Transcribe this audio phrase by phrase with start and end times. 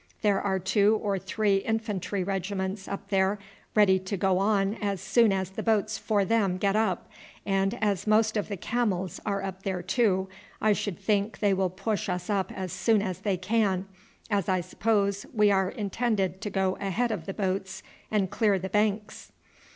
[0.23, 3.37] There are two or three infantry regiments up there
[3.75, 7.07] ready to go on as soon as the boats for them get up;
[7.45, 10.27] and as most of the camels are up there too,
[10.59, 13.85] I should think they will push us up as soon as they can,
[14.31, 18.69] as I suppose we are intended to go ahead of the boats and clear the
[18.69, 19.31] banks."